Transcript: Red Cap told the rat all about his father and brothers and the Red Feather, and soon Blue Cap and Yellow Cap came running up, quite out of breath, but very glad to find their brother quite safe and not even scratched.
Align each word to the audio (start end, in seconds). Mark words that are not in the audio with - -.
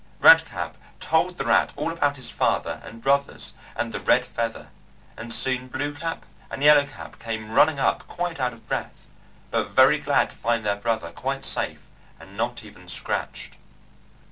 Red 0.19 0.45
Cap 0.45 0.77
told 0.99 1.37
the 1.37 1.45
rat 1.45 1.73
all 1.75 1.91
about 1.91 2.17
his 2.17 2.31
father 2.31 2.81
and 2.83 3.03
brothers 3.03 3.53
and 3.75 3.93
the 3.93 3.99
Red 3.99 4.25
Feather, 4.25 4.69
and 5.15 5.31
soon 5.31 5.67
Blue 5.67 5.93
Cap 5.93 6.25
and 6.49 6.63
Yellow 6.63 6.87
Cap 6.87 7.19
came 7.19 7.51
running 7.51 7.77
up, 7.79 8.07
quite 8.07 8.39
out 8.39 8.51
of 8.51 8.67
breath, 8.67 9.05
but 9.51 9.67
very 9.69 9.99
glad 9.99 10.31
to 10.31 10.35
find 10.35 10.65
their 10.65 10.75
brother 10.75 11.11
quite 11.11 11.45
safe 11.45 11.87
and 12.19 12.35
not 12.35 12.63
even 12.63 12.87
scratched. 12.87 13.57